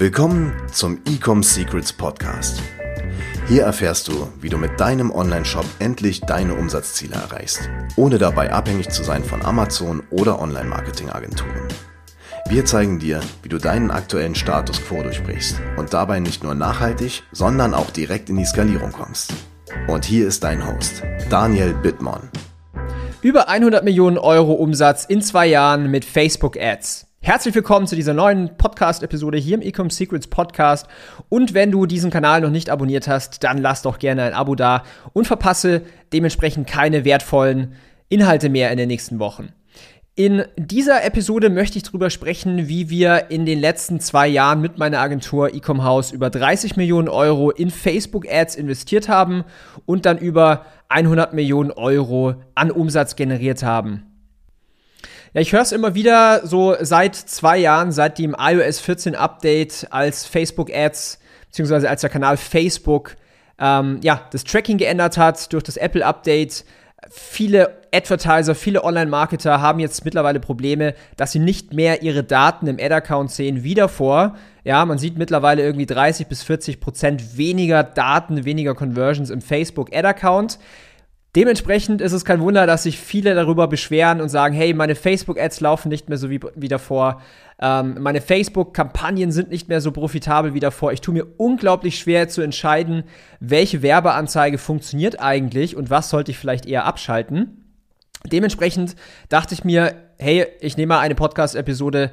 Willkommen 0.00 0.54
zum 0.70 1.00
Ecom 1.08 1.42
Secrets 1.42 1.92
Podcast. 1.92 2.62
Hier 3.48 3.64
erfährst 3.64 4.06
du, 4.06 4.28
wie 4.40 4.48
du 4.48 4.56
mit 4.56 4.78
deinem 4.78 5.10
Online-Shop 5.10 5.64
endlich 5.80 6.20
deine 6.20 6.54
Umsatzziele 6.54 7.16
erreichst, 7.16 7.68
ohne 7.96 8.18
dabei 8.18 8.52
abhängig 8.52 8.90
zu 8.90 9.02
sein 9.02 9.24
von 9.24 9.44
Amazon 9.44 10.04
oder 10.10 10.40
Online-Marketing-Agenturen. 10.40 11.66
Wir 12.48 12.64
zeigen 12.64 13.00
dir, 13.00 13.18
wie 13.42 13.48
du 13.48 13.58
deinen 13.58 13.90
aktuellen 13.90 14.36
Status 14.36 14.80
quo 14.80 15.02
durchbrichst 15.02 15.60
und 15.76 15.92
dabei 15.92 16.20
nicht 16.20 16.44
nur 16.44 16.54
nachhaltig, 16.54 17.24
sondern 17.32 17.74
auch 17.74 17.90
direkt 17.90 18.30
in 18.30 18.36
die 18.36 18.44
Skalierung 18.44 18.92
kommst. 18.92 19.34
Und 19.88 20.04
hier 20.04 20.28
ist 20.28 20.44
dein 20.44 20.64
Host, 20.64 21.02
Daniel 21.28 21.74
Bittmann. 21.74 22.30
Über 23.20 23.48
100 23.48 23.82
Millionen 23.82 24.16
Euro 24.16 24.52
Umsatz 24.52 25.04
in 25.06 25.22
zwei 25.22 25.48
Jahren 25.48 25.90
mit 25.90 26.04
Facebook 26.04 26.56
Ads. 26.56 27.07
Herzlich 27.20 27.54
willkommen 27.54 27.86
zu 27.86 27.96
dieser 27.96 28.14
neuen 28.14 28.56
Podcast-Episode 28.56 29.36
hier 29.38 29.56
im 29.56 29.60
Ecom 29.60 29.90
Secrets 29.90 30.28
Podcast. 30.28 30.86
Und 31.28 31.52
wenn 31.52 31.72
du 31.72 31.84
diesen 31.84 32.10
Kanal 32.10 32.40
noch 32.40 32.50
nicht 32.50 32.70
abonniert 32.70 33.08
hast, 33.08 33.42
dann 33.44 33.58
lass 33.58 33.82
doch 33.82 33.98
gerne 33.98 34.22
ein 34.22 34.34
Abo 34.34 34.54
da 34.54 34.84
und 35.12 35.26
verpasse 35.26 35.82
dementsprechend 36.12 36.68
keine 36.68 37.04
wertvollen 37.04 37.74
Inhalte 38.08 38.48
mehr 38.48 38.70
in 38.70 38.78
den 38.78 38.88
nächsten 38.88 39.18
Wochen. 39.18 39.52
In 40.14 40.44
dieser 40.56 41.04
Episode 41.04 41.50
möchte 41.50 41.76
ich 41.76 41.84
darüber 41.84 42.08
sprechen, 42.08 42.66
wie 42.66 42.88
wir 42.88 43.30
in 43.30 43.46
den 43.46 43.60
letzten 43.60 44.00
zwei 44.00 44.26
Jahren 44.26 44.60
mit 44.60 44.78
meiner 44.78 45.00
Agentur 45.00 45.54
Ecom 45.54 45.84
House 45.84 46.12
über 46.12 46.30
30 46.30 46.76
Millionen 46.76 47.08
Euro 47.08 47.50
in 47.50 47.70
Facebook 47.70 48.26
Ads 48.28 48.54
investiert 48.54 49.08
haben 49.08 49.44
und 49.86 50.06
dann 50.06 50.18
über 50.18 50.66
100 50.88 51.34
Millionen 51.34 51.72
Euro 51.72 52.36
an 52.54 52.70
Umsatz 52.70 53.16
generiert 53.16 53.62
haben. 53.62 54.07
Ja, 55.34 55.40
ich 55.40 55.52
höre 55.52 55.62
es 55.62 55.72
immer 55.72 55.94
wieder 55.94 56.46
so 56.46 56.74
seit 56.80 57.14
zwei 57.14 57.58
Jahren, 57.58 57.92
seit 57.92 58.18
dem 58.18 58.34
iOS 58.38 58.80
14 58.80 59.14
Update, 59.14 59.86
als 59.90 60.24
Facebook 60.24 60.70
Ads, 60.74 61.18
beziehungsweise 61.46 61.88
als 61.88 62.00
der 62.00 62.10
Kanal 62.10 62.36
Facebook 62.36 63.16
ähm, 63.58 63.98
ja, 64.02 64.22
das 64.30 64.44
Tracking 64.44 64.78
geändert 64.78 65.18
hat 65.18 65.52
durch 65.52 65.64
das 65.64 65.76
Apple 65.76 66.04
Update, 66.04 66.64
viele 67.10 67.78
Advertiser, 67.92 68.54
viele 68.54 68.84
Online-Marketer 68.84 69.60
haben 69.60 69.80
jetzt 69.80 70.04
mittlerweile 70.04 70.40
Probleme, 70.40 70.94
dass 71.16 71.32
sie 71.32 71.38
nicht 71.38 71.72
mehr 71.72 72.02
ihre 72.02 72.24
Daten 72.24 72.66
im 72.66 72.76
Ad-Account 72.78 73.30
sehen 73.30 73.62
wie 73.64 73.74
davor. 73.74 74.36
Ja, 74.64 74.84
man 74.84 74.98
sieht 74.98 75.16
mittlerweile 75.16 75.62
irgendwie 75.62 75.86
30 75.86 76.26
bis 76.26 76.42
40 76.42 76.80
Prozent 76.80 77.36
weniger 77.38 77.82
Daten, 77.82 78.44
weniger 78.44 78.74
Conversions 78.74 79.30
im 79.30 79.40
Facebook 79.40 79.94
Ad-Account. 79.94 80.58
Dementsprechend 81.38 82.00
ist 82.00 82.10
es 82.10 82.24
kein 82.24 82.40
Wunder, 82.40 82.66
dass 82.66 82.82
sich 82.82 82.98
viele 82.98 83.32
darüber 83.32 83.68
beschweren 83.68 84.20
und 84.20 84.28
sagen, 84.28 84.56
hey, 84.56 84.74
meine 84.74 84.96
Facebook-Ads 84.96 85.60
laufen 85.60 85.88
nicht 85.88 86.08
mehr 86.08 86.18
so 86.18 86.30
wie, 86.30 86.40
wie 86.56 86.66
davor. 86.66 87.22
Ähm, 87.60 87.98
meine 88.00 88.20
Facebook-Kampagnen 88.20 89.30
sind 89.30 89.48
nicht 89.48 89.68
mehr 89.68 89.80
so 89.80 89.92
profitabel 89.92 90.52
wie 90.52 90.58
davor. 90.58 90.92
Ich 90.92 91.00
tue 91.00 91.14
mir 91.14 91.26
unglaublich 91.36 91.96
schwer 91.96 92.28
zu 92.28 92.42
entscheiden, 92.42 93.04
welche 93.38 93.82
Werbeanzeige 93.82 94.58
funktioniert 94.58 95.20
eigentlich 95.20 95.76
und 95.76 95.90
was 95.90 96.10
sollte 96.10 96.32
ich 96.32 96.38
vielleicht 96.38 96.66
eher 96.66 96.86
abschalten. 96.86 97.72
Dementsprechend 98.26 98.96
dachte 99.28 99.54
ich 99.54 99.62
mir, 99.62 99.94
hey, 100.18 100.44
ich 100.60 100.76
nehme 100.76 100.94
mal 100.96 101.00
eine 101.00 101.14
Podcast-Episode 101.14 102.10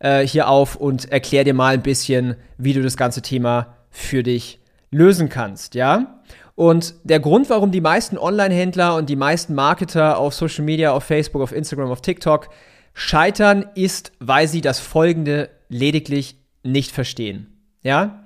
äh, 0.00 0.20
hier 0.20 0.50
auf 0.50 0.76
und 0.76 1.10
erkläre 1.10 1.46
dir 1.46 1.54
mal 1.54 1.72
ein 1.72 1.82
bisschen, 1.82 2.36
wie 2.58 2.74
du 2.74 2.82
das 2.82 2.98
ganze 2.98 3.22
Thema 3.22 3.78
für 3.88 4.22
dich 4.22 4.60
lösen 4.90 5.30
kannst, 5.30 5.74
ja? 5.74 6.20
Und 6.56 6.94
der 7.04 7.20
Grund, 7.20 7.50
warum 7.50 7.70
die 7.70 7.82
meisten 7.82 8.18
Online-Händler 8.18 8.96
und 8.96 9.08
die 9.10 9.14
meisten 9.14 9.54
Marketer 9.54 10.18
auf 10.18 10.34
Social 10.34 10.64
Media, 10.64 10.90
auf 10.90 11.04
Facebook, 11.04 11.42
auf 11.42 11.52
Instagram, 11.52 11.90
auf 11.90 12.00
TikTok 12.00 12.48
scheitern, 12.94 13.66
ist, 13.74 14.12
weil 14.20 14.48
sie 14.48 14.62
das 14.62 14.80
Folgende 14.80 15.50
lediglich 15.68 16.38
nicht 16.62 16.92
verstehen. 16.92 17.60
Ja? 17.82 18.24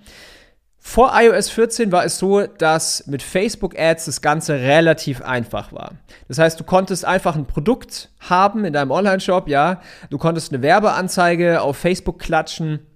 Vor 0.79 1.13
iOS 1.15 1.51
14 1.51 1.91
war 1.91 2.05
es 2.05 2.19
so, 2.19 2.47
dass 2.47 3.07
mit 3.09 3.23
Facebook 3.23 3.79
Ads 3.79 4.07
das 4.07 4.23
Ganze 4.23 4.55
relativ 4.55 5.23
einfach 5.23 5.73
war. 5.73 5.95
Das 6.29 6.39
heißt, 6.39 6.59
du 6.59 6.65
konntest 6.65 7.05
einfach 7.05 7.35
ein 7.35 7.47
Produkt 7.47 8.11
haben 8.21 8.65
in 8.65 8.73
deinem 8.73 8.93
Online-Shop, 8.93 9.49
ja. 9.49 9.83
Du 10.09 10.19
konntest 10.19 10.53
eine 10.53 10.63
Werbeanzeige 10.63 11.63
auf 11.63 11.77
Facebook 11.77 12.21
klatschen 12.21 12.87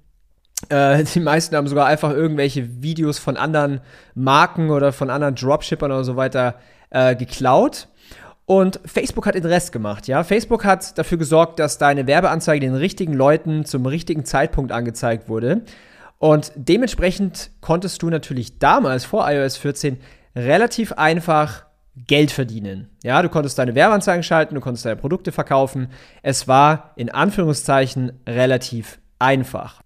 äh, 0.69 1.05
die 1.05 1.21
meisten 1.21 1.57
haben 1.57 1.69
sogar 1.69 1.87
einfach 1.87 2.11
irgendwelche 2.11 2.83
Videos 2.83 3.19
von 3.19 3.37
anderen 3.37 3.81
Marken 4.15 4.71
oder 4.71 4.93
von 4.93 5.11
anderen 5.11 5.35
Dropshippern 5.35 5.91
oder 5.91 6.05
so 6.05 6.17
weiter 6.17 6.57
äh, 6.91 7.17
geklaut. 7.17 7.89
Und 8.47 8.79
Facebook 8.85 9.27
hat 9.27 9.35
den 9.35 9.47
Rest 9.47 9.73
gemacht, 9.73 10.07
ja. 10.07 10.23
Facebook 10.23 10.65
hat 10.67 10.99
dafür 10.99 11.17
gesorgt, 11.17 11.59
dass 11.59 11.79
deine 11.79 12.07
Werbeanzeige 12.07 12.61
den 12.61 12.75
richtigen 12.75 13.15
Leuten 13.15 13.65
zum 13.65 13.87
richtigen 13.87 14.27
Zeitpunkt 14.27 14.71
angezeigt 14.71 15.29
wurde. 15.31 15.63
Und 16.19 16.53
dementsprechend 16.55 17.51
konntest 17.61 18.03
du 18.03 18.11
natürlich 18.11 18.59
damals 18.59 19.05
vor 19.05 19.29
iOS 19.31 19.57
14 19.57 19.99
relativ 20.37 20.93
einfach 20.93 21.65
Geld 21.97 22.33
verdienen. 22.33 22.91
Ja, 23.03 23.23
du 23.23 23.29
konntest 23.29 23.59
deine 23.59 23.75
Werbeanzeigen 23.75 24.23
schalten, 24.23 24.55
du 24.55 24.61
konntest 24.61 24.85
deine 24.85 24.97
Produkte 24.97 25.33
verkaufen. 25.33 25.89
Es 26.23 26.47
war 26.47 26.93
in 26.97 27.11
Anführungszeichen 27.11 28.21
relativ 28.27 28.99
einfach. 29.19 29.84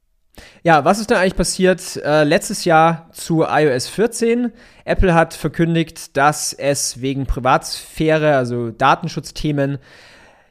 Ja, 0.62 0.84
was 0.84 0.98
ist 0.98 1.10
denn 1.10 1.16
eigentlich 1.16 1.36
passiert 1.36 1.96
äh, 2.04 2.24
letztes 2.24 2.64
Jahr 2.64 3.08
zu 3.12 3.44
iOS 3.44 3.88
14? 3.88 4.52
Apple 4.84 5.14
hat 5.14 5.34
verkündigt, 5.34 6.16
dass 6.16 6.52
es 6.52 7.00
wegen 7.00 7.26
Privatsphäre, 7.26 8.36
also 8.36 8.70
Datenschutzthemen, 8.70 9.78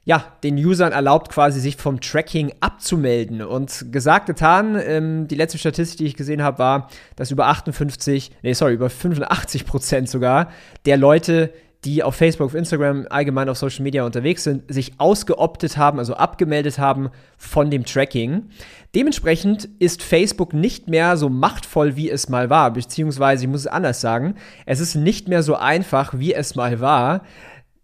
ja, 0.08 0.24
den 0.42 0.56
Usern 0.56 0.94
erlaubt, 0.94 1.34
quasi 1.34 1.60
sich 1.60 1.76
vom 1.76 2.00
Tracking 2.00 2.54
abzumelden. 2.62 3.42
Und 3.42 3.92
gesagt, 3.92 4.28
getan, 4.28 4.82
ähm, 4.82 5.28
die 5.28 5.36
letzte 5.36 5.58
Statistik, 5.58 5.98
die 5.98 6.06
ich 6.06 6.16
gesehen 6.16 6.42
habe, 6.42 6.60
war, 6.60 6.90
dass 7.18 7.30
über 7.30 7.48
58, 7.48 8.32
nee, 8.42 8.54
sorry, 8.54 8.76
über 8.76 8.90
85 8.90 9.66
Prozent 9.66 10.10
sogar 10.10 10.50
der 10.86 10.96
Leute, 10.96 11.52
die 11.86 12.04
auf 12.04 12.16
Facebook, 12.16 12.48
auf 12.48 12.56
Instagram, 12.56 13.06
allgemein 13.10 13.50
auf 13.50 13.58
Social 13.58 13.84
Media 13.84 14.04
unterwegs 14.04 14.44
sind, 14.44 14.74
sich 14.74 14.94
ausgeoptet 14.98 15.78
haben, 15.78 16.00
also 16.00 16.16
abgemeldet 16.16 16.80
haben 16.80 17.10
von 17.38 17.70
dem 17.70 17.86
Tracking. 17.86 18.50
Dementsprechend 18.96 19.70
ist 19.80 20.02
Facebook 20.02 20.54
nicht 20.54 20.88
mehr 20.88 21.18
so 21.18 21.30
machtvoll, 21.30 21.96
wie 21.96 22.10
es 22.10 22.30
mal 22.30 22.50
war, 22.50 22.72
beziehungsweise 22.72 23.46
ich 23.46 23.50
muss 23.50 23.62
es 23.62 23.68
anders 23.68 24.02
sagen, 24.02 24.36
es 24.66 24.80
ist 24.80 24.96
nicht 24.96 25.28
mehr 25.28 25.44
so 25.44 25.56
einfach, 25.56 26.14
wie 26.18 26.34
es 26.34 26.56
mal 26.56 26.80
war, 26.80 27.22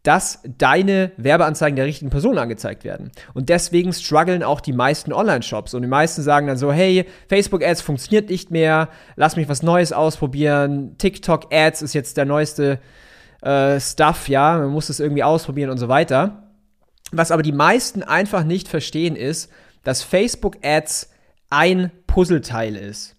dass 0.03 0.41
deine 0.57 1.11
Werbeanzeigen 1.15 1.77
der 1.77 1.85
richtigen 1.85 2.11
Person 2.11 2.37
angezeigt 2.37 2.83
werden. 2.83 3.11
Und 3.33 3.47
deswegen 3.47 3.93
strugglen 3.93 4.43
auch 4.43 4.59
die 4.59 4.73
meisten 4.73 5.13
Online-Shops. 5.13 5.73
Und 5.73 5.81
die 5.81 5.87
meisten 5.87 6.21
sagen 6.21 6.47
dann 6.47 6.57
so, 6.57 6.73
hey, 6.73 7.05
Facebook-Ads 7.29 7.81
funktioniert 7.81 8.29
nicht 8.29 8.51
mehr, 8.51 8.89
lass 9.15 9.37
mich 9.37 9.47
was 9.47 9.63
Neues 9.63 9.93
ausprobieren, 9.93 10.97
TikTok-Ads 10.97 11.81
ist 11.83 11.93
jetzt 11.93 12.17
der 12.17 12.25
neueste 12.25 12.79
äh, 13.43 13.79
Stuff, 13.79 14.29
ja, 14.29 14.57
man 14.57 14.69
muss 14.69 14.89
es 14.89 14.99
irgendwie 14.99 15.23
ausprobieren 15.23 15.69
und 15.69 15.77
so 15.77 15.89
weiter. 15.89 16.49
Was 17.11 17.31
aber 17.31 17.43
die 17.43 17.51
meisten 17.51 18.01
einfach 18.01 18.43
nicht 18.43 18.67
verstehen 18.67 19.15
ist, 19.15 19.51
dass 19.83 20.01
Facebook 20.01 20.57
Ads 20.63 21.09
ein 21.49 21.91
Puzzleteil 22.07 22.75
ist. 22.75 23.15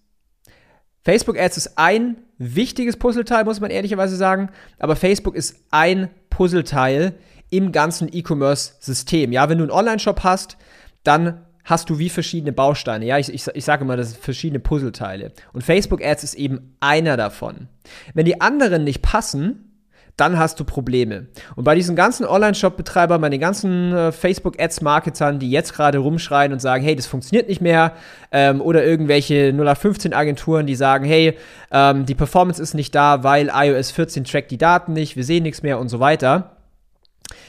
Facebook 1.03 1.39
Ads 1.39 1.59
ist 1.59 1.79
ein 1.79 2.17
wichtiges 2.39 2.97
Puzzleteil, 2.97 3.45
muss 3.45 3.61
man 3.61 3.71
ehrlicherweise 3.71 4.17
sagen, 4.17 4.51
aber 4.79 4.97
Facebook 4.97 5.37
ist 5.37 5.57
ein 5.71 6.09
Puzzleteil 6.31 7.15
im 7.51 7.71
ganzen 7.71 8.09
E-Commerce-System. 8.11 9.31
Ja, 9.31 9.49
wenn 9.49 9.59
du 9.59 9.65
einen 9.65 9.71
Online-Shop 9.71 10.25
hast, 10.25 10.57
dann 11.05 11.45
hast 11.63 11.91
du 11.91 11.99
wie 11.99 12.09
verschiedene 12.09 12.53
Bausteine. 12.53 13.07
Ja, 13.07 13.19
ich, 13.19 13.33
ich, 13.33 13.47
ich 13.47 13.65
sage 13.65 13.85
immer, 13.85 13.97
das 13.97 14.11
sind 14.11 14.23
verschiedene 14.23 14.61
Puzzleteile. 14.61 15.33
Und 15.53 15.63
Facebook 15.63 16.03
Ads 16.03 16.25
ist 16.25 16.35
eben 16.35 16.77
einer 16.81 17.17
davon. 17.17 17.69
Wenn 18.15 18.25
die 18.25 18.41
anderen 18.41 18.85
nicht 18.85 19.03
passen, 19.03 19.74
dann 20.17 20.39
hast 20.39 20.61
du 20.61 20.65
Probleme. 20.65 21.27
Und 21.57 21.65
bei 21.65 21.75
diesen 21.75 21.97
ganzen 21.97 22.25
Online-Shop-Betreibern, 22.25 23.21
bei 23.21 23.31
den 23.31 23.41
ganzen 23.41 23.93
äh, 23.93 24.13
Facebook-Ads-Marketern, 24.13 25.41
die 25.41 25.51
jetzt 25.51 25.75
gerade 25.75 25.99
rumschreien 25.99 26.53
und 26.53 26.61
sagen, 26.61 26.85
hey, 26.85 26.95
das 26.95 27.07
funktioniert 27.07 27.49
nicht 27.49 27.61
mehr, 27.61 27.95
ähm, 28.31 28.61
oder 28.61 28.85
irgendwelche 28.85 29.51
0815-Agenturen, 29.51 30.67
die 30.67 30.77
sagen, 30.77 31.05
hey, 31.05 31.37
ähm, 31.73 32.07
die 32.07 32.15
Performance 32.15 32.63
ist 32.63 32.75
nicht 32.75 32.95
da, 32.95 33.25
weil 33.25 33.51
iOS 33.53 33.91
14 33.91 34.25
trackt 34.25 34.51
die 34.51 34.59
Daten 34.59 34.93
nicht, 34.93 35.17
wir 35.17 35.25
sehen 35.25 35.43
nichts 35.43 35.63
mehr 35.63 35.81
und 35.81 35.89
so 35.89 35.99
weiter, 35.99 36.57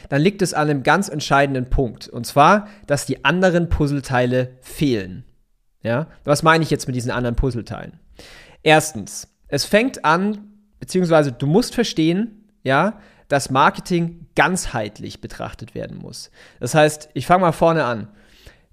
dann 0.10 0.22
liegt 0.22 0.42
es 0.42 0.54
an 0.54 0.70
einem 0.70 0.84
ganz 0.84 1.10
entscheidenden 1.10 1.70
Punkt. 1.70 2.08
Und 2.08 2.26
zwar, 2.26 2.68
dass 2.88 3.06
die 3.06 3.26
anderen 3.26 3.70
Puzzleteile 3.70 4.58
fehlen. 4.62 5.24
Ja? 5.84 6.08
Was 6.24 6.42
meine 6.42 6.64
ich 6.64 6.72
jetzt 6.72 6.88
mit 6.88 6.96
diesen 6.96 7.12
anderen 7.12 7.36
Puzzleteilen? 7.36 8.00
Erstens, 8.64 9.28
es 9.48 9.66
fängt 9.66 10.04
an, 10.06 10.40
beziehungsweise 10.80 11.32
du 11.32 11.46
musst 11.46 11.76
verstehen, 11.76 12.45
ja, 12.66 13.00
dass 13.30 13.50
Marketing 13.50 14.28
ganzheitlich 14.36 15.22
betrachtet 15.22 15.74
werden 15.74 15.98
muss. 15.98 16.30
Das 16.60 16.76
heißt, 16.76 17.10
ich 17.14 17.26
fange 17.26 17.42
mal 17.42 17.54
vorne 17.54 17.86
an. 17.86 18.10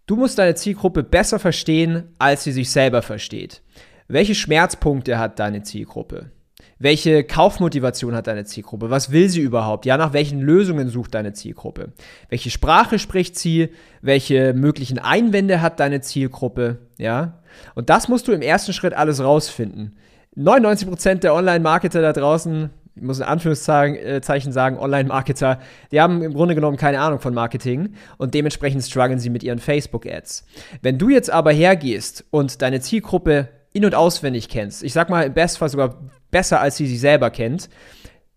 Du 0.07 0.17
musst 0.17 0.39
deine 0.39 0.57
Zielgruppe 0.57 1.05
besser 1.05 1.39
verstehen, 1.39 2.09
als 2.19 2.43
sie 2.43 2.53
sich 2.53 2.71
selber 2.71 3.03
versteht. 3.03 3.63
Welche 4.09 4.35
Schmerzpunkte 4.35 5.19
hat 5.19 5.39
deine 5.39 5.63
Zielgruppe? 5.63 6.31
Welche 6.79 7.23
Kaufmotivation 7.23 8.15
hat 8.15 8.27
deine 8.27 8.45
Zielgruppe? 8.45 8.91
Was 8.91 9.13
will 9.13 9.29
sie 9.29 9.41
überhaupt? 9.41 9.87
Ja, 9.87 9.97
nach 9.97 10.13
welchen 10.13 10.41
Lösungen 10.41 10.89
sucht 10.89 11.15
deine 11.15 11.33
Zielgruppe? 11.33 11.93
Welche 12.29 12.51
Sprache 12.51 12.99
spricht 12.99 13.39
sie? 13.39 13.69
Welche 14.01 14.53
möglichen 14.53 14.99
Einwände 14.99 15.61
hat 15.61 15.79
deine 15.79 16.01
Zielgruppe? 16.01 16.79
Ja, 16.99 17.41
und 17.77 17.89
das 17.89 18.09
musst 18.09 18.27
du 18.27 18.33
im 18.33 18.43
ersten 18.43 18.73
Schritt 18.73 18.95
alles 18.95 19.23
rausfinden. 19.23 19.97
99% 20.37 21.21
der 21.21 21.35
Online-Marketer 21.35 22.03
da 22.03 22.13
draußen, 22.13 22.71
ich 22.95 23.03
muss 23.03 23.19
in 23.19 23.25
Anführungszeichen 23.25 24.51
äh, 24.51 24.53
sagen, 24.53 24.79
Online-Marketer, 24.79 25.61
die 25.91 26.01
haben 26.01 26.23
im 26.23 26.35
Grunde 26.35 26.55
genommen 26.55 26.77
keine 26.77 27.01
Ahnung 27.01 27.21
von 27.21 27.33
Marketing 27.33 27.95
und 28.19 28.35
dementsprechend 28.35 28.83
strugglen 28.83 29.19
sie 29.19 29.31
mit 29.31 29.43
ihren 29.43 29.59
Facebook-Ads. 29.59 30.45
Wenn 30.83 30.99
du 30.99 31.09
jetzt 31.09 31.31
aber 31.31 31.53
hergehst 31.53 32.25
und 32.31 32.61
deine 32.61 32.81
Zielgruppe 32.81 33.49
in- 33.73 33.87
und 33.87 33.95
auswendig 33.95 34.49
kennst, 34.49 34.83
ich 34.83 34.93
sag 34.93 35.09
mal 35.09 35.23
im 35.23 35.33
Bestfall 35.33 35.71
sogar 35.71 36.01
besser, 36.31 36.61
als 36.61 36.77
sie 36.77 36.87
sie 36.87 36.99
selber 36.99 37.31
kennt, 37.31 37.71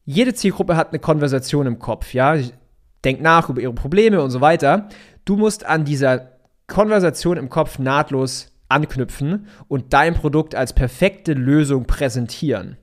jede 0.06 0.34
Zielgruppe 0.34 0.78
hat 0.78 0.90
eine 0.90 1.00
Konversation 1.00 1.68
im 1.68 1.80
Kopf, 1.80 2.14
ja, 2.14 2.38
denkt 3.04 3.22
nach 3.22 3.50
über 3.50 3.62
ihre 3.62 3.74
Probleme 3.74 4.22
und 4.22 4.30
so 4.30 4.40
weiter. 4.40 4.88
Du 5.26 5.36
musst 5.36 5.66
an 5.66 5.84
dieser 5.84 6.32
Konversation 6.68 7.38
im 7.38 7.50
Kopf 7.50 7.80
nahtlos 7.80 8.52
anknüpfen 8.70 9.48
und 9.68 9.94
dein 9.94 10.14
Produkt 10.14 10.56
als 10.56 10.74
perfekte 10.74 11.34
Lösung 11.34 11.86
präsentieren. 11.86 12.78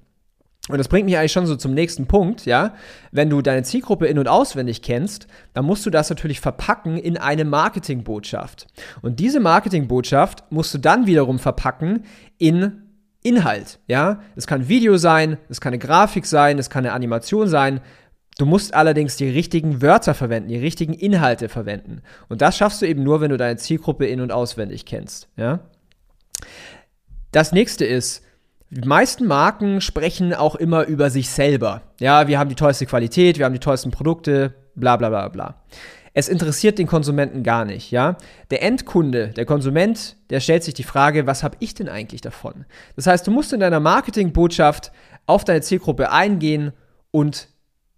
Und 0.69 0.79
das 0.79 0.87
bringt 0.87 1.07
mich 1.07 1.19
eigentlich 1.19 1.33
schon 1.33 1.47
so 1.47 1.57
zum 1.57 1.75
nächsten 1.75 2.07
Punkt, 2.07 2.47
ja. 2.47 2.75
Wenn 3.11 3.29
du 3.29 3.43
deine 3.43 3.65
Zielgruppe 3.65 4.07
in- 4.07 4.19
und 4.19 4.29
auswendig 4.29 4.81
kennst, 4.81 5.27
dann 5.55 5.65
musst 5.65 5.85
du 5.85 5.91
das 5.91 6.09
natürlich 6.09 6.41
verpacken 6.41 6.99
in 6.99 7.17
eine 7.17 7.45
Marketingbotschaft. 7.45 8.69
Und 9.03 9.19
diese 9.19 9.41
Marketingbotschaft 9.41 10.45
musst 10.51 10.73
du 10.73 10.79
dann 10.79 11.07
wiederum 11.07 11.41
verpacken 11.41 12.05
in 12.39 12.83
Inhalt, 13.25 13.81
ja. 13.89 14.21
Es 14.37 14.47
kann 14.47 14.69
Video 14.69 14.97
sein, 14.99 15.39
es 15.49 15.61
kann 15.61 15.73
eine 15.73 15.79
Grafik 15.79 16.27
sein, 16.27 16.59
es 16.59 16.71
kann 16.71 16.85
eine 16.85 16.95
Animation 16.95 17.49
sein. 17.49 17.81
Du 18.39 18.47
musst 18.47 18.73
allerdings 18.75 19.17
die 19.17 19.29
richtigen 19.29 19.83
Wörter 19.83 20.15
verwenden, 20.15 20.49
die 20.49 20.59
richtigen 20.59 20.95
Inhalte 20.95 21.49
verwenden. 21.49 22.03
Und 22.29 22.41
das 22.41 22.57
schaffst 22.57 22.83
du 22.83 22.87
eben 22.87 23.03
nur, 23.03 23.21
wenn 23.21 23.31
du 23.31 23.37
deine 23.37 23.57
Zielgruppe 23.57 24.07
in- 24.07 24.21
und 24.21 24.33
auswendig 24.33 24.87
kennst, 24.87 25.29
ja. 25.37 25.61
Das 27.33 27.53
nächste 27.53 27.85
ist, 27.85 28.23
die 28.75 28.89
meisten 28.89 29.27
Marken 29.27 29.83
sprechen 29.83 30.33
auch 30.33 30.55
immer 30.55 30.87
über 30.87 31.11
sich 31.11 31.29
selber. 31.29 31.83
Ja, 32.01 32.27
wir 32.27 32.39
haben 32.39 32.49
die 32.49 32.55
tollste 32.55 32.87
Qualität, 32.87 33.37
wir 33.37 33.45
haben 33.45 33.53
die 33.53 33.59
tollsten 33.59 33.91
Produkte, 33.91 34.55
bla 34.75 34.97
bla 34.97 35.11
bla 35.11 35.29
bla. 35.29 35.63
Es 36.15 36.29
interessiert 36.29 36.79
den 36.79 36.87
Konsumenten 36.87 37.43
gar 37.43 37.67
nicht, 37.67 37.91
ja. 37.91 38.17
Der 38.51 38.63
Endkunde, 38.63 39.29
der 39.29 39.45
Konsument, 39.45 40.17
der 40.31 40.41
stellt 40.41 40.65
sich 40.65 40.73
die 40.73 40.85
Frage, 40.85 41.27
was 41.27 41.43
habe 41.43 41.57
ich 41.61 41.75
denn 41.75 41.91
eigentlich 41.91 42.23
davon? 42.23 42.65
Das 42.97 43.07
heißt, 43.07 43.27
du 43.27 43.31
musst 43.31 43.53
in 43.53 43.61
deiner 43.61 43.81
Marketingbotschaft 43.81 44.91
auf 45.27 45.45
deine 45.45 45.61
Zielgruppe 45.61 46.11
eingehen 46.11 46.73
und 47.11 47.49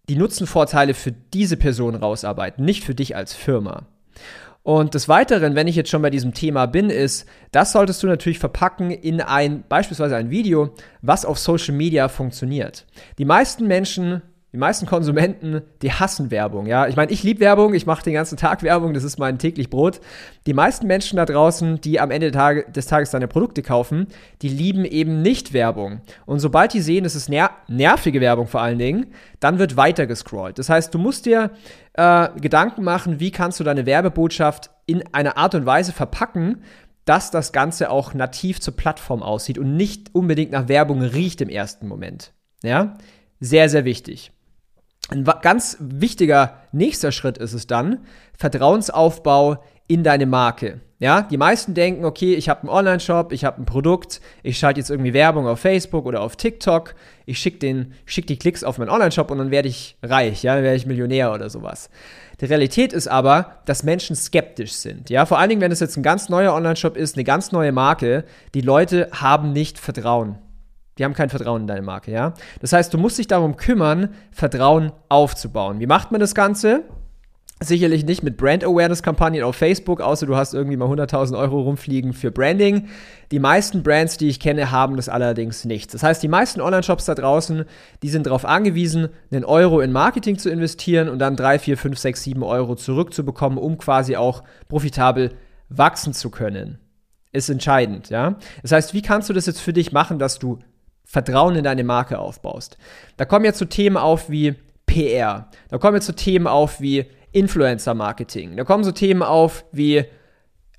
die 0.08 0.16
Nutzenvorteile 0.16 0.94
für 0.94 1.12
diese 1.12 1.56
Person 1.56 1.94
rausarbeiten, 1.94 2.64
nicht 2.64 2.82
für 2.82 2.96
dich 2.96 3.14
als 3.14 3.32
Firma. 3.32 3.86
Und 4.64 4.94
des 4.94 5.10
Weiteren, 5.10 5.54
wenn 5.54 5.68
ich 5.68 5.76
jetzt 5.76 5.90
schon 5.90 6.00
bei 6.00 6.08
diesem 6.08 6.32
Thema 6.32 6.64
bin, 6.64 6.88
ist, 6.88 7.28
das 7.52 7.72
solltest 7.72 8.02
du 8.02 8.06
natürlich 8.06 8.38
verpacken 8.38 8.90
in 8.90 9.20
ein, 9.20 9.62
beispielsweise 9.68 10.16
ein 10.16 10.30
Video, 10.30 10.72
was 11.02 11.26
auf 11.26 11.38
Social 11.38 11.74
Media 11.74 12.08
funktioniert. 12.08 12.86
Die 13.18 13.26
meisten 13.26 13.66
Menschen 13.66 14.22
die 14.54 14.58
meisten 14.58 14.86
Konsumenten, 14.86 15.62
die 15.82 15.90
hassen 15.90 16.30
Werbung, 16.30 16.66
ja. 16.66 16.86
Ich 16.86 16.94
meine, 16.94 17.10
ich 17.10 17.24
liebe 17.24 17.40
Werbung, 17.40 17.74
ich 17.74 17.86
mache 17.86 18.04
den 18.04 18.14
ganzen 18.14 18.38
Tag 18.38 18.62
Werbung, 18.62 18.94
das 18.94 19.02
ist 19.02 19.18
mein 19.18 19.36
täglich 19.36 19.68
Brot. 19.68 20.00
Die 20.46 20.54
meisten 20.54 20.86
Menschen 20.86 21.16
da 21.16 21.24
draußen, 21.26 21.80
die 21.80 21.98
am 21.98 22.12
Ende 22.12 22.30
des 22.30 22.86
Tages 22.86 23.10
deine 23.10 23.26
Produkte 23.26 23.62
kaufen, 23.62 24.06
die 24.42 24.48
lieben 24.48 24.84
eben 24.84 25.22
nicht 25.22 25.54
Werbung. 25.54 26.02
Und 26.24 26.38
sobald 26.38 26.72
die 26.72 26.82
sehen, 26.82 27.04
es 27.04 27.16
ist 27.16 27.28
ner 27.28 27.50
nervige 27.66 28.20
Werbung 28.20 28.46
vor 28.46 28.60
allen 28.60 28.78
Dingen, 28.78 29.06
dann 29.40 29.58
wird 29.58 29.76
weiter 29.76 30.06
gescrollt. 30.06 30.60
Das 30.60 30.68
heißt, 30.68 30.94
du 30.94 30.98
musst 30.98 31.26
dir 31.26 31.50
äh, 31.94 32.28
Gedanken 32.40 32.84
machen, 32.84 33.18
wie 33.18 33.32
kannst 33.32 33.58
du 33.58 33.64
deine 33.64 33.86
Werbebotschaft 33.86 34.70
in 34.86 35.02
einer 35.12 35.36
Art 35.36 35.56
und 35.56 35.66
Weise 35.66 35.90
verpacken, 35.90 36.62
dass 37.06 37.32
das 37.32 37.52
Ganze 37.52 37.90
auch 37.90 38.14
nativ 38.14 38.60
zur 38.60 38.76
Plattform 38.76 39.24
aussieht 39.24 39.58
und 39.58 39.76
nicht 39.76 40.14
unbedingt 40.14 40.52
nach 40.52 40.68
Werbung 40.68 41.02
riecht 41.02 41.40
im 41.40 41.48
ersten 41.48 41.88
Moment. 41.88 42.32
Ja, 42.62 42.96
sehr, 43.40 43.68
sehr 43.68 43.84
wichtig. 43.84 44.30
Ein 45.10 45.24
ganz 45.42 45.76
wichtiger 45.80 46.58
nächster 46.72 47.12
Schritt 47.12 47.38
ist 47.38 47.52
es 47.52 47.66
dann, 47.66 48.00
Vertrauensaufbau 48.36 49.62
in 49.86 50.02
deine 50.02 50.26
Marke. 50.26 50.80
Ja, 50.98 51.20
die 51.20 51.36
meisten 51.36 51.74
denken, 51.74 52.06
okay, 52.06 52.34
ich 52.34 52.48
habe 52.48 52.62
einen 52.62 52.70
Online-Shop, 52.70 53.32
ich 53.32 53.44
habe 53.44 53.60
ein 53.60 53.66
Produkt, 53.66 54.22
ich 54.42 54.58
schalte 54.58 54.80
jetzt 54.80 54.88
irgendwie 54.88 55.12
Werbung 55.12 55.46
auf 55.46 55.60
Facebook 55.60 56.06
oder 56.06 56.22
auf 56.22 56.36
TikTok, 56.36 56.94
ich 57.26 57.38
schicke 57.38 57.88
schick 58.06 58.26
die 58.26 58.38
Klicks 58.38 58.64
auf 58.64 58.78
meinen 58.78 58.88
Online-Shop 58.88 59.30
und 59.30 59.38
dann 59.38 59.50
werde 59.50 59.68
ich 59.68 59.98
reich, 60.02 60.42
ja, 60.42 60.54
dann 60.54 60.64
werde 60.64 60.76
ich 60.76 60.86
Millionär 60.86 61.34
oder 61.34 61.50
sowas. 61.50 61.90
Die 62.40 62.46
Realität 62.46 62.94
ist 62.94 63.08
aber, 63.08 63.60
dass 63.66 63.82
Menschen 63.82 64.16
skeptisch 64.16 64.72
sind. 64.72 65.10
Ja, 65.10 65.26
vor 65.26 65.38
allen 65.38 65.50
Dingen, 65.50 65.60
wenn 65.60 65.72
es 65.72 65.80
jetzt 65.80 65.98
ein 65.98 66.02
ganz 66.02 66.30
neuer 66.30 66.54
Online-Shop 66.54 66.96
ist, 66.96 67.16
eine 67.16 67.24
ganz 67.24 67.52
neue 67.52 67.72
Marke, 67.72 68.24
die 68.54 68.62
Leute 68.62 69.10
haben 69.12 69.52
nicht 69.52 69.78
Vertrauen. 69.78 70.38
Die 70.98 71.04
haben 71.04 71.14
kein 71.14 71.30
Vertrauen 71.30 71.62
in 71.62 71.66
deine 71.66 71.82
Marke, 71.82 72.12
ja. 72.12 72.34
Das 72.60 72.72
heißt, 72.72 72.92
du 72.94 72.98
musst 72.98 73.18
dich 73.18 73.26
darum 73.26 73.56
kümmern, 73.56 74.10
Vertrauen 74.30 74.92
aufzubauen. 75.08 75.80
Wie 75.80 75.86
macht 75.86 76.12
man 76.12 76.20
das 76.20 76.34
Ganze? 76.34 76.84
Sicherlich 77.60 78.04
nicht 78.04 78.22
mit 78.22 78.36
Brand 78.36 78.64
Awareness 78.64 79.02
Kampagnen 79.02 79.42
auf 79.44 79.56
Facebook, 79.56 80.00
außer 80.00 80.26
du 80.26 80.36
hast 80.36 80.54
irgendwie 80.54 80.76
mal 80.76 80.88
100.000 80.88 81.38
Euro 81.38 81.62
rumfliegen 81.62 82.12
für 82.12 82.30
Branding. 82.30 82.88
Die 83.30 83.38
meisten 83.38 83.82
Brands, 83.82 84.16
die 84.16 84.28
ich 84.28 84.40
kenne, 84.40 84.70
haben 84.70 84.96
das 84.96 85.08
allerdings 85.08 85.64
nicht. 85.64 85.94
Das 85.94 86.02
heißt, 86.02 86.22
die 86.22 86.28
meisten 86.28 86.60
Online-Shops 86.60 87.06
da 87.06 87.14
draußen, 87.14 87.64
die 88.02 88.08
sind 88.08 88.26
darauf 88.26 88.44
angewiesen, 88.44 89.08
einen 89.30 89.44
Euro 89.44 89.80
in 89.80 89.92
Marketing 89.92 90.36
zu 90.36 90.50
investieren 90.50 91.08
und 91.08 91.20
dann 91.20 91.36
3, 91.36 91.60
4, 91.60 91.78
5, 91.78 91.98
6, 91.98 92.22
7 92.24 92.42
Euro 92.42 92.74
zurückzubekommen, 92.74 93.58
um 93.58 93.78
quasi 93.78 94.16
auch 94.16 94.42
profitabel 94.68 95.30
wachsen 95.68 96.12
zu 96.12 96.30
können. 96.30 96.78
Ist 97.32 97.48
entscheidend, 97.48 98.10
ja. 98.10 98.36
Das 98.62 98.72
heißt, 98.72 98.94
wie 98.94 99.02
kannst 99.02 99.28
du 99.28 99.32
das 99.32 99.46
jetzt 99.46 99.60
für 99.60 99.72
dich 99.72 99.92
machen, 99.92 100.18
dass 100.18 100.38
du 100.38 100.58
Vertrauen 101.04 101.56
in 101.56 101.64
deine 101.64 101.84
Marke 101.84 102.18
aufbaust. 102.18 102.78
Da 103.16 103.24
kommen 103.24 103.44
jetzt 103.44 103.58
so 103.58 103.64
Themen 103.64 103.96
auf 103.96 104.30
wie 104.30 104.54
PR. 104.86 105.48
Da 105.68 105.78
kommen 105.78 105.96
jetzt 105.96 106.06
so 106.06 106.12
Themen 106.12 106.46
auf 106.46 106.80
wie 106.80 107.06
Influencer-Marketing. 107.32 108.56
Da 108.56 108.62
kommen 108.64 108.84
so 108.84 108.92
Themen 108.92 109.22
auf 109.22 109.64
wie 109.72 110.04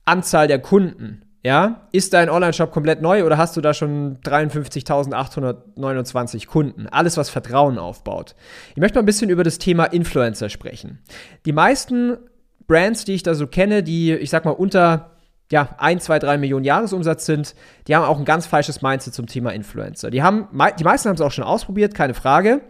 Anzahl 0.06 0.48
der 0.48 0.60
Kunden. 0.60 1.24
Ja, 1.44 1.88
ist 1.92 2.14
dein 2.14 2.30
Online-Shop 2.30 2.72
komplett 2.72 3.02
neu 3.04 3.24
oder 3.24 3.38
hast 3.38 3.56
du 3.56 3.62
da 3.62 3.76
schon 3.76 4.18
53.829 4.22 6.48
Kunden? 6.48 6.88
Alles, 6.88 7.18
was 7.18 7.30
Vertrauen 7.30 7.78
aufbaut. 7.78 8.34
Ich 8.72 8.78
möchte 8.78 8.98
mal 8.98 9.04
ein 9.04 9.06
bisschen 9.06 9.30
über 9.30 9.44
das 9.44 9.60
Thema 9.60 9.86
Influencer 9.86 10.50
sprechen. 10.50 11.04
Die 11.46 11.52
meisten 11.52 12.18
Brands, 12.66 13.06
die 13.06 13.14
ich 13.14 13.22
da 13.22 13.36
so 13.36 13.46
kenne, 13.46 13.84
die, 13.84 14.14
ich 14.14 14.32
sag 14.32 14.44
mal, 14.44 14.50
unter 14.52 15.15
ja, 15.52 15.76
1, 15.78 16.04
2, 16.04 16.20
3 16.20 16.38
Millionen 16.38 16.66
Jahresumsatz 16.66 17.26
sind, 17.26 17.56
die 17.88 17.96
haben 17.96 18.06
auch 18.06 18.18
ein 18.18 18.26
ganz 18.26 18.48
falsches 18.48 18.82
Mindset 18.82 19.14
zum 19.14 19.28
Thema 19.28 19.52
Influencer. 19.52 20.10
Die, 20.10 20.24
haben, 20.24 20.48
die 20.80 20.84
meisten 20.84 21.10
haben 21.10 21.16
es 21.16 21.22
auch 21.22 21.32
schon 21.32 21.44
ausprobiert, 21.44 21.94
keine 21.94 22.14
Frage. 22.14 22.62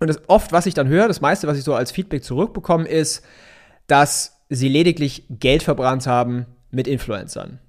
Und 0.00 0.08
das 0.08 0.20
oft, 0.28 0.52
was 0.52 0.66
ich 0.66 0.74
dann 0.74 0.88
höre, 0.88 1.08
das 1.08 1.20
meiste, 1.20 1.46
was 1.46 1.58
ich 1.58 1.64
so 1.64 1.74
als 1.74 1.92
Feedback 1.92 2.24
zurückbekomme, 2.24 2.88
ist, 2.88 3.24
dass 3.86 4.40
sie 4.48 4.68
lediglich 4.68 5.24
Geld 5.28 5.62
verbrannt 5.62 6.06
haben 6.06 6.46
mit 6.70 6.88
Influencern. 6.88 7.60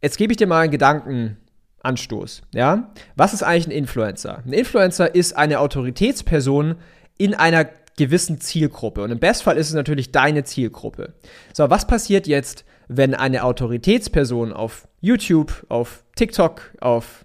Jetzt 0.00 0.18
gebe 0.18 0.32
ich 0.32 0.36
dir 0.36 0.46
mal 0.46 0.60
einen 0.60 0.70
Gedankenanstoß. 0.70 2.42
Ja? 2.54 2.92
Was 3.16 3.32
ist 3.32 3.42
eigentlich 3.42 3.68
ein 3.68 3.72
Influencer? 3.72 4.42
Ein 4.44 4.52
Influencer 4.52 5.14
ist 5.14 5.36
eine 5.36 5.60
Autoritätsperson 5.60 6.76
in 7.16 7.34
einer 7.34 7.66
gewissen 7.96 8.40
Zielgruppe. 8.40 9.02
Und 9.02 9.10
im 9.10 9.18
Bestfall 9.18 9.56
ist 9.56 9.68
es 9.68 9.74
natürlich 9.74 10.12
deine 10.12 10.44
Zielgruppe. 10.44 11.14
So, 11.52 11.70
was 11.70 11.86
passiert 11.86 12.26
jetzt, 12.26 12.64
wenn 12.88 13.14
eine 13.14 13.44
Autoritätsperson 13.44 14.52
auf 14.52 14.88
YouTube, 15.00 15.64
auf 15.68 16.04
TikTok, 16.16 16.72
auf 16.80 17.24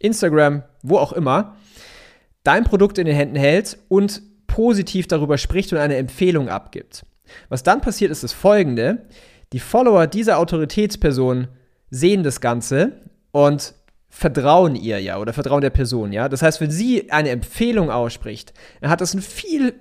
Instagram, 0.00 0.62
wo 0.82 0.98
auch 0.98 1.12
immer, 1.12 1.56
dein 2.42 2.64
Produkt 2.64 2.98
in 2.98 3.06
den 3.06 3.14
Händen 3.14 3.36
hält 3.36 3.78
und 3.88 4.22
positiv 4.46 5.06
darüber 5.06 5.38
spricht 5.38 5.72
und 5.72 5.78
eine 5.78 5.96
Empfehlung 5.96 6.48
abgibt. 6.48 7.04
Was 7.48 7.62
dann 7.62 7.80
passiert, 7.80 8.10
ist 8.10 8.24
das 8.24 8.32
folgende. 8.32 9.06
Die 9.52 9.60
Follower 9.60 10.06
dieser 10.06 10.38
Autoritätsperson 10.38 11.48
sehen 11.90 12.22
das 12.22 12.40
Ganze 12.40 13.00
und 13.32 13.74
vertrauen 14.12 14.74
ihr 14.74 15.00
ja 15.00 15.18
oder 15.18 15.32
vertrauen 15.32 15.60
der 15.60 15.70
Person, 15.70 16.12
ja. 16.12 16.28
Das 16.28 16.42
heißt, 16.42 16.60
wenn 16.60 16.70
sie 16.70 17.10
eine 17.12 17.30
Empfehlung 17.30 17.90
ausspricht, 17.90 18.52
dann 18.80 18.90
hat 18.90 19.00
das 19.00 19.12
einen 19.12 19.22
viel 19.22 19.74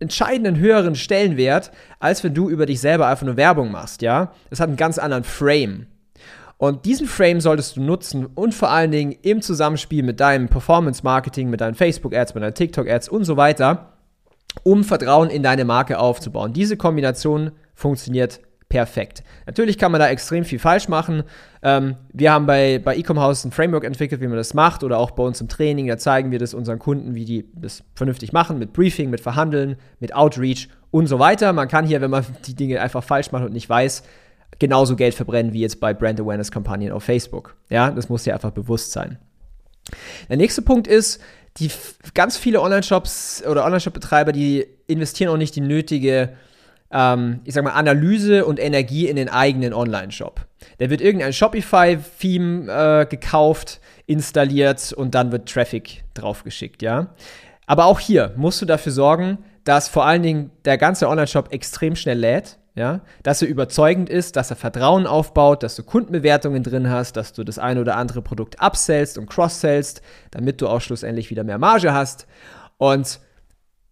entscheidenden 0.00 0.58
höheren 0.58 0.96
Stellenwert, 0.96 1.70
als 2.00 2.24
wenn 2.24 2.34
du 2.34 2.50
über 2.50 2.66
dich 2.66 2.80
selber 2.80 3.06
einfach 3.06 3.24
nur 3.24 3.36
Werbung 3.36 3.70
machst, 3.70 4.02
ja. 4.02 4.32
Das 4.50 4.60
hat 4.60 4.68
einen 4.68 4.76
ganz 4.76 4.98
anderen 4.98 5.24
Frame. 5.24 5.86
Und 6.56 6.86
diesen 6.86 7.06
Frame 7.06 7.40
solltest 7.40 7.76
du 7.76 7.80
nutzen 7.80 8.26
und 8.26 8.52
vor 8.52 8.70
allen 8.70 8.90
Dingen 8.90 9.12
im 9.22 9.42
Zusammenspiel 9.42 10.02
mit 10.02 10.18
deinem 10.18 10.48
Performance-Marketing, 10.48 11.48
mit 11.48 11.60
deinen 11.60 11.76
Facebook-Ads, 11.76 12.34
mit 12.34 12.42
deinen 12.42 12.54
TikTok-Ads 12.54 13.08
und 13.08 13.24
so 13.24 13.36
weiter, 13.36 13.92
um 14.64 14.82
Vertrauen 14.82 15.30
in 15.30 15.44
deine 15.44 15.64
Marke 15.64 16.00
aufzubauen. 16.00 16.52
Diese 16.52 16.76
Kombination 16.76 17.52
funktioniert 17.74 18.40
perfekt. 18.68 19.22
Natürlich 19.46 19.78
kann 19.78 19.92
man 19.92 20.00
da 20.00 20.08
extrem 20.08 20.44
viel 20.44 20.58
falsch 20.58 20.88
machen. 20.88 21.22
Ähm, 21.62 21.96
wir 22.12 22.32
haben 22.32 22.46
bei, 22.46 22.78
bei 22.78 22.96
Ecom 22.96 23.18
House 23.18 23.44
ein 23.44 23.50
Framework 23.50 23.84
entwickelt, 23.84 24.20
wie 24.20 24.26
man 24.26 24.36
das 24.36 24.54
macht, 24.54 24.84
oder 24.84 24.98
auch 24.98 25.12
bei 25.12 25.22
uns 25.22 25.40
im 25.40 25.48
Training. 25.48 25.86
Da 25.86 25.98
zeigen 25.98 26.30
wir 26.30 26.38
das 26.38 26.54
unseren 26.54 26.78
Kunden, 26.78 27.14
wie 27.14 27.24
die 27.24 27.48
das 27.54 27.82
vernünftig 27.94 28.32
machen, 28.32 28.58
mit 28.58 28.72
Briefing, 28.72 29.10
mit 29.10 29.20
Verhandeln, 29.20 29.76
mit 30.00 30.14
Outreach 30.14 30.68
und 30.90 31.06
so 31.06 31.18
weiter. 31.18 31.52
Man 31.52 31.68
kann 31.68 31.86
hier, 31.86 32.00
wenn 32.00 32.10
man 32.10 32.24
die 32.46 32.54
Dinge 32.54 32.80
einfach 32.80 33.02
falsch 33.02 33.32
macht 33.32 33.44
und 33.44 33.52
nicht 33.52 33.68
weiß, 33.68 34.02
genauso 34.58 34.96
Geld 34.96 35.14
verbrennen 35.14 35.52
wie 35.52 35.60
jetzt 35.60 35.80
bei 35.80 35.94
Brand 35.94 36.20
Awareness 36.20 36.50
Kampagnen 36.50 36.92
auf 36.92 37.04
Facebook. 37.04 37.56
Ja, 37.70 37.90
das 37.90 38.08
muss 38.08 38.24
dir 38.24 38.34
einfach 38.34 38.50
bewusst 38.50 38.92
sein. 38.92 39.18
Der 40.28 40.36
nächste 40.36 40.62
Punkt 40.62 40.86
ist, 40.86 41.20
die 41.56 41.70
ganz 42.14 42.36
viele 42.36 42.60
Online-Shops 42.60 43.44
oder 43.48 43.64
Online-Shop-Betreiber, 43.64 44.32
die 44.32 44.66
investieren 44.86 45.30
auch 45.30 45.36
nicht 45.36 45.56
die 45.56 45.60
nötige, 45.60 46.34
ähm, 46.90 47.40
ich 47.44 47.54
sag 47.54 47.64
mal, 47.64 47.72
Analyse 47.72 48.44
und 48.44 48.58
Energie 48.58 49.08
in 49.08 49.16
den 49.16 49.28
eigenen 49.28 49.74
Online-Shop. 49.74 50.46
Da 50.78 50.90
wird 50.90 51.00
irgendein 51.00 51.32
Shopify-Theme 51.32 53.02
äh, 53.02 53.06
gekauft, 53.06 53.80
installiert 54.06 54.92
und 54.92 55.14
dann 55.14 55.32
wird 55.32 55.48
Traffic 55.48 56.04
draufgeschickt, 56.14 56.82
ja. 56.82 57.14
Aber 57.66 57.84
auch 57.86 58.00
hier 58.00 58.32
musst 58.36 58.62
du 58.62 58.66
dafür 58.66 58.92
sorgen, 58.92 59.38
dass 59.64 59.88
vor 59.88 60.06
allen 60.06 60.22
Dingen 60.22 60.50
der 60.64 60.78
ganze 60.78 61.08
Online-Shop 61.08 61.52
extrem 61.52 61.96
schnell 61.96 62.18
lädt 62.18 62.58
ja, 62.78 63.00
dass 63.24 63.42
er 63.42 63.48
überzeugend 63.48 64.08
ist, 64.08 64.36
dass 64.36 64.50
er 64.50 64.56
Vertrauen 64.56 65.08
aufbaut, 65.08 65.64
dass 65.64 65.74
du 65.74 65.82
Kundenbewertungen 65.82 66.62
drin 66.62 66.88
hast, 66.88 67.16
dass 67.16 67.32
du 67.32 67.42
das 67.42 67.58
eine 67.58 67.80
oder 67.80 67.96
andere 67.96 68.22
Produkt 68.22 68.62
upsellst 68.62 69.18
und 69.18 69.28
cross-sellst, 69.28 70.00
damit 70.30 70.60
du 70.60 70.68
auch 70.68 70.80
schlussendlich 70.80 71.28
wieder 71.28 71.42
mehr 71.42 71.58
Marge 71.58 71.92
hast. 71.92 72.28
Und 72.76 73.18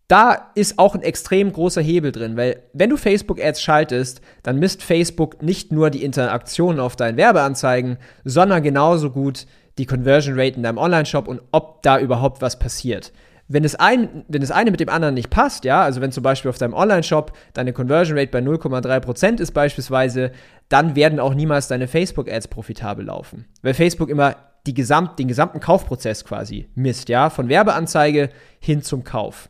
da 0.08 0.52
ist 0.54 0.78
auch 0.78 0.94
ein 0.94 1.02
extrem 1.02 1.52
großer 1.52 1.82
Hebel 1.82 2.12
drin, 2.12 2.36
weil 2.36 2.62
wenn 2.72 2.90
du 2.90 2.96
Facebook-Ads 2.96 3.60
schaltest, 3.60 4.20
dann 4.42 4.58
misst 4.58 4.82
Facebook 4.82 5.42
nicht 5.42 5.72
nur 5.72 5.90
die 5.90 6.04
Interaktionen 6.04 6.80
auf 6.80 6.94
deinen 6.94 7.16
Werbeanzeigen, 7.16 7.98
sondern 8.24 8.62
genauso 8.62 9.10
gut 9.10 9.46
die 9.78 9.86
Conversion 9.86 10.38
Rate 10.38 10.56
in 10.56 10.62
deinem 10.62 10.78
Online-Shop 10.78 11.26
und 11.26 11.42
ob 11.50 11.82
da 11.82 11.98
überhaupt 11.98 12.40
was 12.40 12.58
passiert. 12.58 13.12
Wenn 13.48 13.62
das, 13.62 13.76
ein, 13.76 14.24
wenn 14.28 14.40
das 14.40 14.50
eine 14.50 14.72
mit 14.72 14.80
dem 14.80 14.88
anderen 14.88 15.14
nicht 15.14 15.30
passt, 15.30 15.64
ja, 15.64 15.82
also 15.82 16.00
wenn 16.00 16.10
zum 16.10 16.22
Beispiel 16.22 16.48
auf 16.48 16.58
deinem 16.58 16.74
Online-Shop 16.74 17.32
deine 17.52 17.72
Conversion 17.72 18.18
Rate 18.18 18.30
bei 18.30 18.40
0,3% 18.40 19.40
ist 19.40 19.52
beispielsweise, 19.52 20.32
dann 20.68 20.96
werden 20.96 21.20
auch 21.20 21.34
niemals 21.34 21.68
deine 21.68 21.86
Facebook-Ads 21.86 22.48
profitabel 22.48 23.04
laufen. 23.04 23.44
Weil 23.62 23.74
Facebook 23.74 24.08
immer 24.08 24.36
die 24.66 24.74
gesamt, 24.74 25.18
den 25.20 25.28
gesamten 25.28 25.60
Kaufprozess 25.60 26.24
quasi 26.24 26.68
misst, 26.74 27.08
ja, 27.08 27.30
von 27.30 27.48
Werbeanzeige 27.48 28.30
hin 28.58 28.82
zum 28.82 29.04
Kauf. 29.04 29.48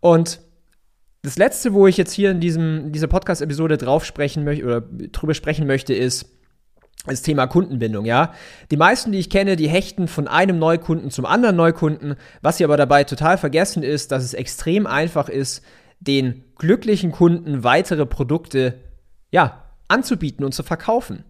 Und 0.00 0.40
das 1.22 1.36
letzte, 1.36 1.74
wo 1.74 1.86
ich 1.86 1.96
jetzt 1.96 2.12
hier 2.12 2.30
in 2.30 2.40
diesem, 2.40 2.92
dieser 2.92 3.06
Podcast-Episode 3.06 3.76
drauf 3.76 4.04
sprechen 4.04 4.44
möchte 4.44 4.64
oder 4.64 4.80
drüber 4.80 5.34
sprechen 5.34 5.66
möchte, 5.66 5.94
ist, 5.94 6.26
das 7.06 7.22
Thema 7.22 7.46
Kundenbindung, 7.46 8.04
ja. 8.04 8.34
Die 8.70 8.76
meisten, 8.76 9.12
die 9.12 9.18
ich 9.18 9.30
kenne, 9.30 9.56
die 9.56 9.68
hechten 9.68 10.06
von 10.06 10.28
einem 10.28 10.58
Neukunden 10.58 11.10
zum 11.10 11.24
anderen 11.24 11.56
Neukunden. 11.56 12.16
Was 12.42 12.58
sie 12.58 12.64
aber 12.64 12.76
dabei 12.76 13.04
total 13.04 13.38
vergessen 13.38 13.82
ist, 13.82 14.12
dass 14.12 14.22
es 14.22 14.34
extrem 14.34 14.86
einfach 14.86 15.30
ist, 15.30 15.62
den 16.00 16.44
glücklichen 16.58 17.10
Kunden 17.10 17.64
weitere 17.64 18.04
Produkte, 18.04 18.74
ja, 19.30 19.64
anzubieten 19.88 20.44
und 20.44 20.52
zu 20.52 20.62
verkaufen. 20.62 21.24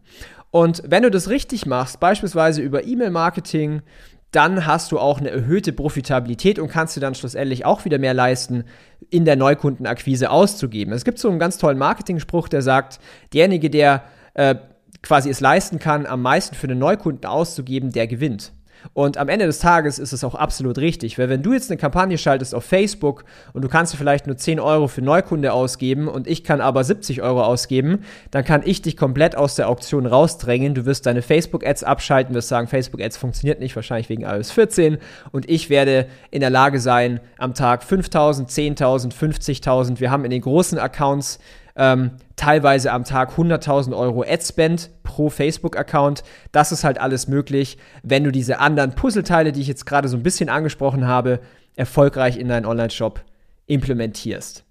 Und 0.50 0.82
wenn 0.87 1.04
du 1.04 1.10
das 1.10 1.28
richtig 1.28 1.66
machst, 1.66 2.00
beispielsweise 2.00 2.62
über 2.62 2.84
E-Mail-Marketing, 2.84 3.82
dann 4.30 4.66
hast 4.66 4.92
du 4.92 4.99
auch 4.99 5.18
eine 5.18 5.30
erhöhte 5.30 5.72
Profitabilität 5.72 6.58
und 6.58 6.68
kannst 6.68 6.96
dir 6.96 7.00
dann 7.00 7.14
schlussendlich 7.14 7.64
auch 7.64 7.84
wieder 7.84 7.99
mehr 7.99 8.14
leisten, 8.14 8.64
in 9.10 9.25
der 9.25 9.37
Neukundenakquise 9.37 10.30
auszugeben. 10.30 10.92
Es 10.92 11.04
gibt 11.04 11.18
so 11.18 11.28
einen 11.28 11.38
ganz 11.38 11.58
tollen 11.58 11.78
Marketing-Spruch, 11.78 12.49
der 12.49 12.62
sagt, 12.62 13.00
derjenige, 13.32 13.70
der 13.70 14.04
äh, 14.34 14.54
quasi 15.02 15.30
es 15.30 15.40
leisten 15.40 15.78
kann, 15.78 16.06
am 16.06 16.22
meisten 16.22 16.54
für 16.54 16.68
einen 16.68 16.78
Neukunden 16.78 17.26
auszugeben, 17.26 17.90
der 17.90 18.06
gewinnt. 18.06 18.52
Und 18.92 19.18
am 19.18 19.28
Ende 19.28 19.46
des 19.46 19.58
Tages 19.58 19.99
ist 19.99 20.12
es 20.12 20.25
auch 20.25 20.34
absolut 20.34 20.78
richtig, 20.78 21.18
weil 21.18 21.28
wenn 21.28 21.42
du 21.42 21.52
jetzt 21.52 21.70
eine 21.70 21.78
Kampagne 21.78 22.18
schaltest 22.18 22.54
auf 22.54 22.64
Facebook 22.64 23.25
und 23.52 23.62
du 23.62 23.68
kannst 23.68 23.94
vielleicht 23.96 24.26
nur 24.26 24.37
10 24.37 24.60
Euro 24.60 24.88
für 24.88 25.02
Neukunde 25.02 25.52
ausgeben 25.52 26.08
und 26.08 26.26
ich 26.26 26.44
kann 26.44 26.60
aber 26.60 26.82
70 26.82 27.22
Euro 27.22 27.42
ausgeben, 27.42 28.04
dann 28.30 28.44
kann 28.44 28.62
ich 28.64 28.82
dich 28.82 28.96
komplett 28.96 29.37
aus 29.37 29.54
der 29.54 29.68
Auktion 29.68 30.06
rausdrängen. 30.06 30.75
Du 30.75 30.87
wirst 30.87 31.06
deine 31.06 31.22
Facebook-Ads 31.22 31.84
abschalten, 31.84 32.34
wirst 32.34 32.49
sagen, 32.49 32.68
Facebook-Ads 32.68 33.16
funktioniert 33.16 33.60
nicht, 33.60 33.76
wahrscheinlich 33.76 34.08
wegen 34.08 34.22
iOS 34.22 34.50
14 34.50 34.99
und 35.32 35.49
ich 35.49 35.70
werde 35.70 36.06
in 36.30 36.40
der 36.40 36.50
Lage 36.50 36.80
sein, 36.80 37.20
am 37.38 37.54
Tag 37.54 37.82
5000, 37.82 38.50
10.000, 38.50 39.12
50.000, 39.14 40.00
wir 40.00 40.10
haben 40.10 40.25
in 40.25 40.30
den 40.30 40.42
großen 40.42 40.78
Accounts 40.78 41.38
ähm, 41.76 42.12
teilweise 42.36 42.92
am 42.92 43.04
Tag 43.04 43.32
100.000 43.32 43.96
Euro 43.96 44.22
Ad-Spend 44.22 44.90
pro 45.02 45.30
Facebook-Account. 45.30 46.22
Das 46.52 46.72
ist 46.72 46.84
halt 46.84 47.00
alles 47.00 47.28
möglich, 47.28 47.78
wenn 48.02 48.24
du 48.24 48.32
diese 48.32 48.58
anderen 48.58 48.94
Puzzleteile, 48.94 49.52
die 49.52 49.60
ich 49.60 49.68
jetzt 49.68 49.86
gerade 49.86 50.08
so 50.08 50.16
ein 50.16 50.22
bisschen 50.22 50.48
angesprochen 50.48 51.06
habe, 51.06 51.40
erfolgreich 51.76 52.36
in 52.36 52.48
deinen 52.48 52.66
Online-Shop 52.66 53.22
implementierst. 53.66 54.64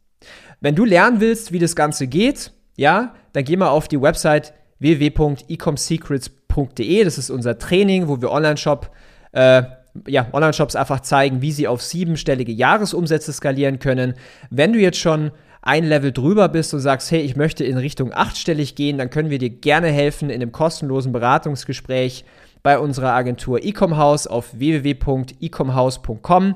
Wenn 0.61 0.75
du 0.75 0.85
lernen 0.85 1.21
willst, 1.21 1.51
wie 1.51 1.59
das 1.59 1.75
Ganze 1.75 2.07
geht, 2.07 2.51
ja, 2.75 3.13
dann 3.33 3.43
geh 3.43 3.55
mal 3.55 3.69
auf 3.69 3.87
die 3.87 4.01
Website 4.01 4.53
www.ecomsecrets.de. 4.79 7.03
Das 7.03 7.17
ist 7.17 7.29
unser 7.29 7.57
Training, 7.57 8.07
wo 8.07 8.21
wir 8.21 8.31
Online-Shop 8.31 8.91
äh, 9.31 9.63
ja, 10.07 10.27
Online-Shops 10.31 10.75
einfach 10.75 11.01
zeigen, 11.01 11.41
wie 11.41 11.51
sie 11.51 11.67
auf 11.67 11.81
siebenstellige 11.81 12.51
Jahresumsätze 12.51 13.33
skalieren 13.33 13.79
können. 13.79 14.13
Wenn 14.49 14.73
du 14.73 14.79
jetzt 14.79 14.99
schon 14.99 15.31
ein 15.61 15.83
Level 15.83 16.11
drüber 16.11 16.47
bist 16.49 16.73
und 16.73 16.79
sagst, 16.79 17.11
hey, 17.11 17.21
ich 17.21 17.35
möchte 17.35 17.63
in 17.63 17.77
Richtung 17.77 18.13
achtstellig 18.13 18.75
gehen, 18.75 18.97
dann 18.97 19.09
können 19.09 19.29
wir 19.29 19.39
dir 19.39 19.49
gerne 19.49 19.87
helfen 19.87 20.29
in 20.29 20.41
einem 20.41 20.51
kostenlosen 20.51 21.11
Beratungsgespräch 21.11 22.23
bei 22.63 22.79
unserer 22.79 23.13
Agentur 23.13 23.63
Ecomhouse 23.63 24.27
auf 24.27 24.57
www.ecomhouse.com. 24.57 26.55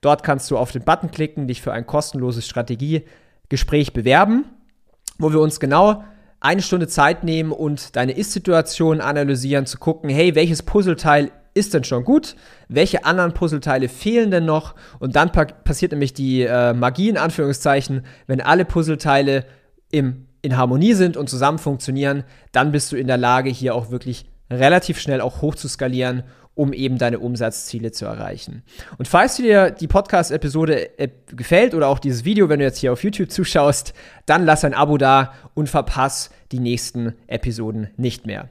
Dort 0.00 0.22
kannst 0.22 0.50
du 0.50 0.58
auf 0.58 0.72
den 0.72 0.82
Button 0.82 1.10
klicken, 1.10 1.46
dich 1.46 1.62
für 1.62 1.72
ein 1.72 1.86
kostenloses 1.86 2.46
Strategiegespräch 2.46 3.92
bewerben, 3.92 4.44
wo 5.18 5.32
wir 5.32 5.40
uns 5.40 5.60
genau 5.60 6.04
eine 6.40 6.62
Stunde 6.62 6.88
Zeit 6.88 7.22
nehmen 7.22 7.52
und 7.52 7.94
deine 7.94 8.12
Ist-Situation 8.12 9.00
analysieren, 9.00 9.64
zu 9.64 9.78
gucken, 9.78 10.10
hey, 10.10 10.34
welches 10.34 10.62
Puzzleteil 10.64 11.30
ist 11.54 11.74
denn 11.74 11.84
schon 11.84 12.04
gut? 12.04 12.36
Welche 12.68 13.04
anderen 13.04 13.34
Puzzleteile 13.34 13.88
fehlen 13.88 14.30
denn 14.30 14.44
noch? 14.44 14.74
Und 14.98 15.16
dann 15.16 15.30
passiert 15.30 15.92
nämlich 15.92 16.14
die 16.14 16.42
äh, 16.42 16.72
Magie 16.72 17.08
in 17.08 17.18
Anführungszeichen, 17.18 18.04
wenn 18.26 18.40
alle 18.40 18.64
Puzzleteile 18.64 19.44
im, 19.90 20.26
in 20.40 20.56
Harmonie 20.56 20.94
sind 20.94 21.16
und 21.16 21.28
zusammen 21.28 21.58
funktionieren, 21.58 22.24
dann 22.52 22.72
bist 22.72 22.90
du 22.92 22.96
in 22.96 23.06
der 23.06 23.18
Lage, 23.18 23.50
hier 23.50 23.74
auch 23.74 23.90
wirklich 23.90 24.26
relativ 24.50 24.98
schnell 24.98 25.20
auch 25.20 25.42
hoch 25.42 25.54
zu 25.54 25.68
skalieren, 25.68 26.24
um 26.54 26.72
eben 26.72 26.98
deine 26.98 27.18
Umsatzziele 27.18 27.92
zu 27.92 28.04
erreichen. 28.04 28.62
Und 28.98 29.08
falls 29.08 29.36
dir 29.36 29.70
die 29.70 29.88
Podcast-Episode 29.88 30.98
äh, 30.98 31.08
gefällt 31.28 31.74
oder 31.74 31.88
auch 31.88 31.98
dieses 31.98 32.24
Video, 32.24 32.48
wenn 32.48 32.58
du 32.58 32.66
jetzt 32.66 32.78
hier 32.78 32.92
auf 32.92 33.02
YouTube 33.02 33.30
zuschaust, 33.30 33.94
dann 34.26 34.44
lass 34.44 34.64
ein 34.64 34.74
Abo 34.74 34.98
da 34.98 35.32
und 35.54 35.70
verpass 35.70 36.30
die 36.52 36.60
nächsten 36.60 37.14
Episoden 37.26 37.88
nicht 37.96 38.26
mehr. 38.26 38.50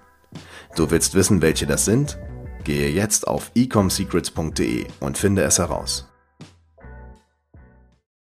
Du 0.75 0.89
willst 0.89 1.15
wissen, 1.15 1.41
welche 1.41 1.67
das 1.67 1.85
sind? 1.85 2.17
Gehe 2.63 2.89
jetzt 2.89 3.27
auf 3.27 3.51
ecomsecrets.de 3.55 4.85
und 4.99 5.17
finde 5.17 5.43
es 5.43 5.59
heraus. 5.59 6.10